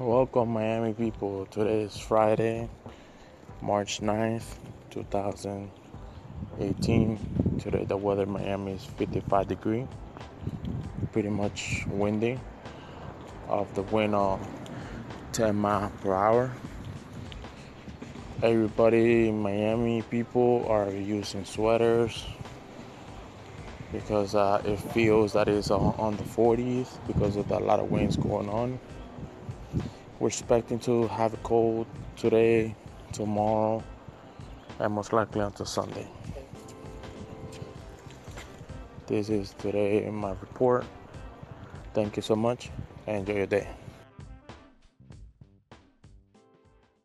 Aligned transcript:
Welcome, 0.00 0.48
Miami 0.54 0.94
people. 0.94 1.44
Today 1.50 1.82
is 1.82 1.98
Friday, 1.98 2.70
March 3.60 4.00
9th, 4.00 4.56
2018. 4.88 7.58
Today, 7.60 7.84
the 7.84 7.98
weather 7.98 8.22
in 8.22 8.30
Miami 8.30 8.72
is 8.72 8.82
55 8.82 9.48
degree, 9.48 9.86
pretty 11.12 11.28
much 11.28 11.84
windy. 11.86 12.40
Of 13.46 13.74
the 13.74 13.82
wind 13.82 14.14
of 14.14 14.40
10 15.32 15.54
mile 15.54 15.92
per 16.00 16.14
hour. 16.14 16.50
Everybody 18.42 19.30
Miami 19.30 20.00
people 20.00 20.64
are 20.66 20.90
using 20.90 21.44
sweaters 21.44 22.24
because 23.92 24.34
uh, 24.34 24.62
it 24.64 24.78
feels 24.78 25.34
that 25.34 25.46
it's 25.46 25.70
on 25.70 26.16
the 26.16 26.22
40s 26.22 26.88
because 27.06 27.36
of 27.36 27.50
a 27.50 27.58
lot 27.58 27.80
of 27.80 27.90
winds 27.90 28.16
going 28.16 28.48
on. 28.48 28.80
We're 30.20 30.28
expecting 30.28 30.78
to 30.80 31.08
have 31.08 31.32
a 31.32 31.38
cold 31.38 31.86
today, 32.14 32.76
tomorrow, 33.10 33.82
and 34.78 34.92
most 34.92 35.14
likely 35.14 35.40
until 35.40 35.64
Sunday. 35.64 36.06
This 39.06 39.30
is 39.30 39.54
today 39.58 40.04
in 40.04 40.14
my 40.14 40.32
report. 40.32 40.84
Thank 41.94 42.16
you 42.16 42.22
so 42.22 42.36
much 42.36 42.70
enjoy 43.06 43.34
your 43.34 43.46
day. 43.46 43.66